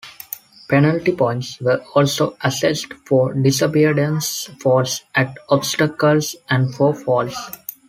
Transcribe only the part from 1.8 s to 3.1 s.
also assessed